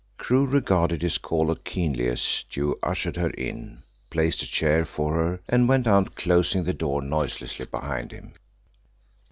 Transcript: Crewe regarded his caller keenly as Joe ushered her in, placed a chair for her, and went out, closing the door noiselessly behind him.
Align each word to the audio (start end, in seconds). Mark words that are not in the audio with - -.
Crewe 0.17 0.47
regarded 0.47 1.03
his 1.03 1.19
caller 1.19 1.53
keenly 1.53 2.07
as 2.07 2.43
Joe 2.49 2.75
ushered 2.81 3.17
her 3.17 3.29
in, 3.29 3.83
placed 4.09 4.41
a 4.41 4.47
chair 4.47 4.83
for 4.83 5.13
her, 5.13 5.41
and 5.47 5.69
went 5.69 5.85
out, 5.85 6.15
closing 6.15 6.63
the 6.63 6.73
door 6.73 7.03
noiselessly 7.03 7.67
behind 7.67 8.11
him. 8.11 8.33